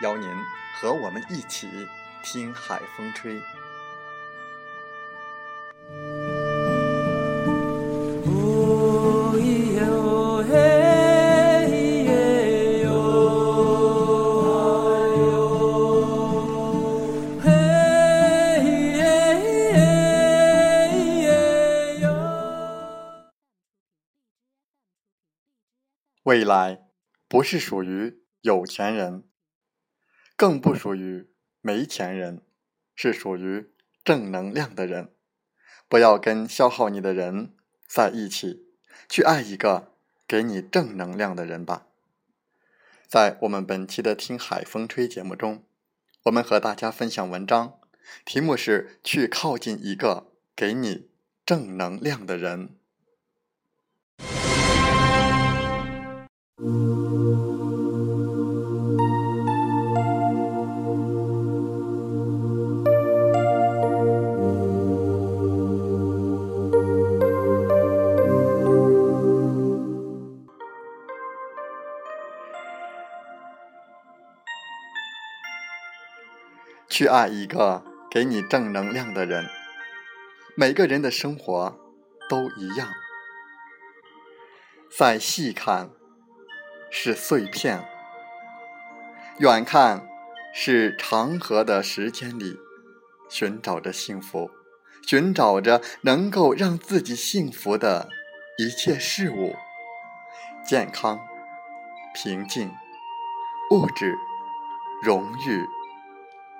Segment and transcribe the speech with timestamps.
[0.00, 0.28] 邀您
[0.74, 1.68] 和我们一起
[2.22, 3.40] 听海风吹。
[26.24, 26.78] 未来
[27.28, 29.29] 不是属于有钱人。
[30.40, 31.28] 更不属于
[31.60, 32.40] 没钱人，
[32.94, 33.68] 是属于
[34.02, 35.12] 正能量的人。
[35.86, 37.52] 不要跟消耗你的人
[37.86, 38.64] 在一起，
[39.06, 39.92] 去爱一个
[40.26, 41.88] 给你正能量的人吧。
[43.06, 45.62] 在我们本期的《听海风吹》节目中，
[46.22, 47.78] 我们和大家分享文章，
[48.24, 51.10] 题目是“去靠近一个给你
[51.44, 52.70] 正能量的人”。
[76.90, 79.48] 去爱一个给你正能量的人。
[80.56, 81.78] 每个人的生活
[82.28, 82.88] 都一样，
[84.94, 85.90] 再细看
[86.90, 87.88] 是碎片，
[89.38, 90.06] 远看
[90.52, 92.58] 是长河的时间里，
[93.28, 94.50] 寻找着幸福，
[95.06, 98.08] 寻找着能够让自己幸福的
[98.58, 99.54] 一切事物：
[100.66, 101.20] 健康、
[102.12, 102.72] 平静、
[103.70, 104.16] 物质、
[105.02, 105.79] 荣誉。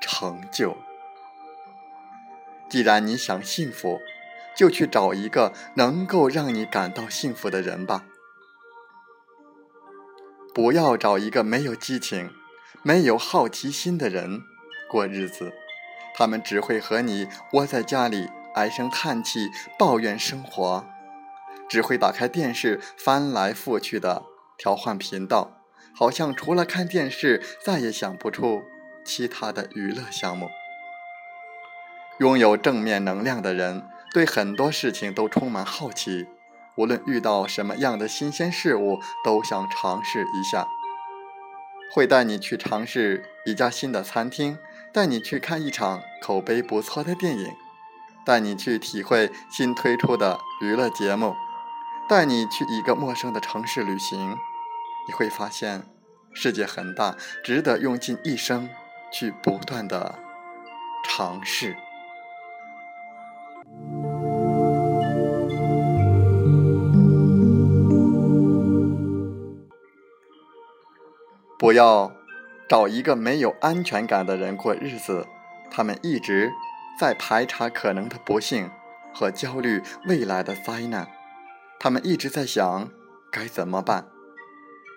[0.00, 0.76] 成就。
[2.68, 4.00] 既然你想幸福，
[4.56, 8.04] 就去找一个能够让你感到幸福的人吧。
[10.52, 12.30] 不要找一个没有激情、
[12.82, 14.42] 没有好奇心的人
[14.88, 15.52] 过日子，
[16.14, 20.84] 他们只会和你窝在家里唉声叹气、抱怨生活，
[21.68, 24.24] 只会打开电视翻来覆去的
[24.58, 25.62] 调换频道，
[25.94, 28.62] 好像除了看电视再也想不出。
[29.04, 30.50] 其他的娱乐项目，
[32.18, 36.26] 拥有正面能量的人对很多事情都充满好奇，
[36.76, 40.66] 无论遇到什么样的新鲜事物，都想尝试一下。
[41.92, 44.58] 会带你去尝试一家新的餐厅，
[44.92, 47.52] 带你去看一场口碑不错的电影，
[48.24, 51.34] 带你去体会新推出的娱乐节目，
[52.08, 54.36] 带你去一个陌生的城市旅行。
[55.08, 55.82] 你会发现，
[56.32, 58.68] 世界很大，值得用尽一生。
[59.10, 60.18] 去不断的
[61.04, 61.76] 尝试，
[71.58, 72.12] 不要
[72.68, 75.26] 找一个没有安全感的人过日子。
[75.70, 76.50] 他们一直
[76.98, 78.70] 在排查可能的不幸
[79.14, 81.08] 和焦虑未来的灾难，
[81.78, 82.90] 他们一直在想
[83.30, 84.06] 该怎么办。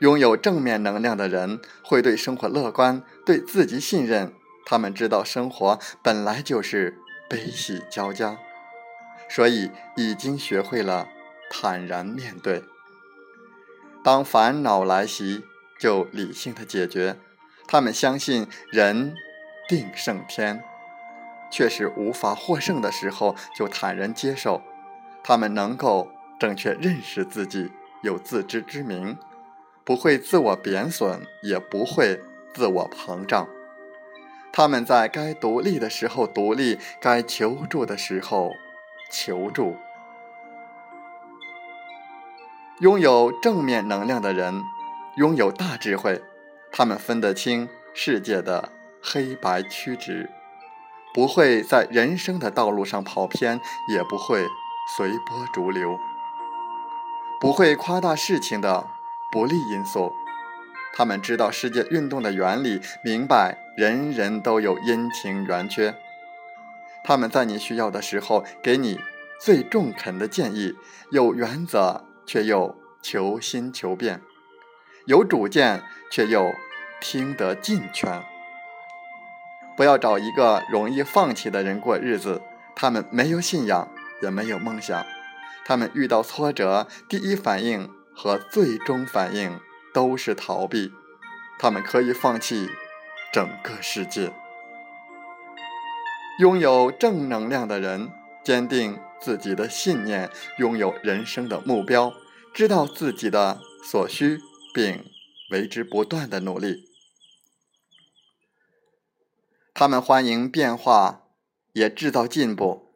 [0.00, 4.32] 拥有正面能量的人会对生活乐观，对自己信任。
[4.66, 6.98] 他们知道生活本来就是
[7.30, 8.36] 悲喜交加，
[9.28, 11.08] 所以已经学会了
[11.48, 12.62] 坦然面对。
[14.02, 15.44] 当烦恼来袭，
[15.78, 17.16] 就理性的解决。
[17.68, 19.14] 他们相信人
[19.68, 20.62] 定胜天，
[21.50, 24.62] 确实无法获胜的时候，就坦然接受。
[25.24, 26.08] 他们能够
[26.38, 27.70] 正确认识自己，
[28.02, 29.16] 有自知之明。
[29.86, 32.20] 不会自我贬损，也不会
[32.52, 33.48] 自我膨胀。
[34.52, 38.52] 他们在该独立的时候独立，该求助的时候
[39.12, 39.76] 求助。
[42.80, 44.60] 拥有正面能量的人，
[45.18, 46.20] 拥有大智慧，
[46.72, 50.28] 他们分得清世界的黑白曲直，
[51.14, 54.44] 不会在人生的道路上跑偏，也不会
[54.96, 55.96] 随波逐流，
[57.40, 58.88] 不会夸大事情的
[59.32, 60.12] 不利因素。
[60.94, 65.94] 他们知道世界运动的原理，明白人人都有阴晴圆缺。
[67.04, 68.98] 他们在你需要的时候，给你
[69.40, 70.74] 最中肯的建议，
[71.10, 72.04] 有原则。
[72.28, 74.20] 却又求新求变，
[75.04, 76.52] 有主见却又
[77.00, 78.20] 听得进劝。
[79.76, 82.42] 不要找一个容易放弃的人过日子。
[82.74, 83.88] 他们没有信仰，
[84.20, 85.06] 也没有梦想。
[85.64, 89.60] 他们遇到挫折，第一反应和最终反应
[89.92, 90.92] 都是逃避。
[91.58, 92.68] 他们可以放弃
[93.32, 94.32] 整个世界。
[96.40, 98.10] 拥有正能量的人，
[98.42, 98.98] 坚定。
[99.18, 102.12] 自己的信念，拥有人生的目标，
[102.52, 104.38] 知道自己的所需，
[104.74, 105.06] 并
[105.50, 106.84] 为之不断的努力。
[109.72, 111.22] 他们欢迎变化，
[111.72, 112.92] 也制造进步。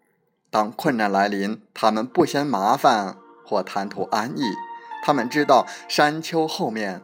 [0.51, 4.43] 当困难来临，他们不嫌麻烦或贪图安逸。
[5.05, 7.03] 他们知道山丘后面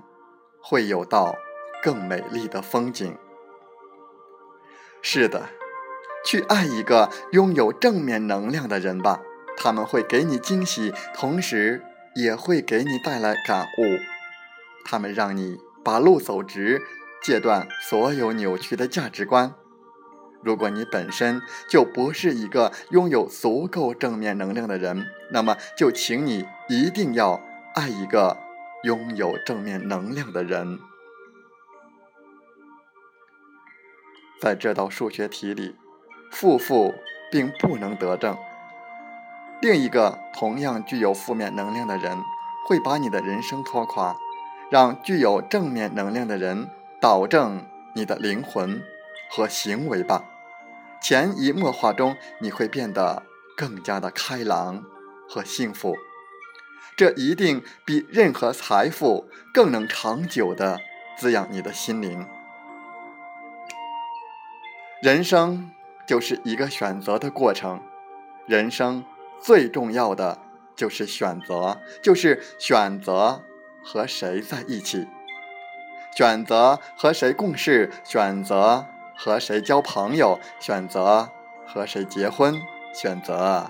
[0.60, 1.34] 会有道
[1.82, 3.16] 更美丽的风景。
[5.02, 5.48] 是的。
[6.24, 9.20] 去爱一个拥有正面能量的人吧，
[9.56, 11.84] 他们会给你惊喜，同时
[12.16, 14.00] 也会给你带来感悟。
[14.84, 16.82] 他们让你把路走直，
[17.22, 19.54] 戒断所有扭曲的价值观。
[20.42, 21.40] 如果你本身
[21.70, 27.40] 就不是一个拥有足够正面能量的人，那么就请你一定要
[27.76, 28.38] 爱一个
[28.84, 30.78] 拥有正面能量的人。
[34.40, 35.76] 在这道数学题里。
[36.32, 36.92] 负负
[37.30, 38.36] 并不能得正。
[39.62, 42.18] 另一个同样具有负面能量的人，
[42.66, 44.16] 会把你的人生拖垮。
[44.68, 46.68] 让具有正面能量的人
[47.00, 47.64] 导正
[47.94, 48.82] 你的灵魂
[49.30, 50.24] 和行为吧。
[51.00, 53.22] 潜移默化中，你会变得
[53.56, 54.82] 更加的开朗
[55.28, 55.94] 和幸福。
[56.96, 60.80] 这一定比任何财富更能长久的
[61.18, 62.26] 滋养你的心灵。
[65.02, 65.70] 人生。
[66.06, 67.82] 就是一个选择的过程，
[68.46, 69.04] 人生
[69.42, 70.38] 最重要的
[70.76, 73.42] 就是选择，就是选择
[73.82, 75.08] 和谁在一起，
[76.16, 81.28] 选择和谁共事，选择和谁交朋友，选择
[81.66, 82.54] 和谁结婚，
[82.94, 83.68] 选择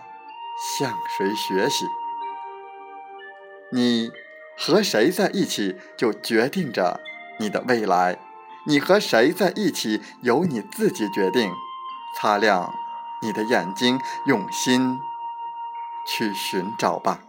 [0.78, 1.86] 向谁学习。
[3.72, 4.10] 你
[4.56, 7.00] 和谁在一起，就决定着
[7.38, 8.16] 你的未来；
[8.66, 11.52] 你和谁在一起，由你自己决定。
[12.18, 12.72] 擦亮
[13.20, 14.96] 你的眼睛，用心
[16.08, 17.20] 去寻找吧。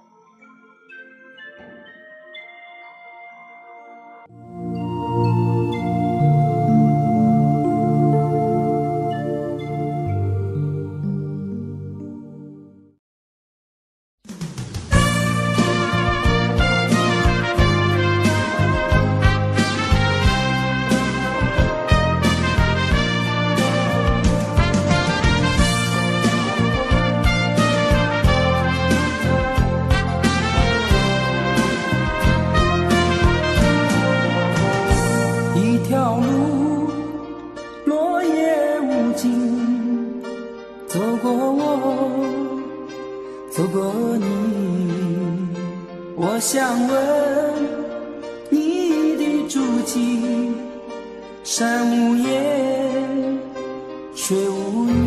[48.49, 50.51] 你的足迹，
[51.43, 53.39] 山无言，
[54.13, 55.06] 水无语。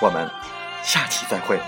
[0.00, 0.30] 我们
[0.82, 1.60] 下期再会。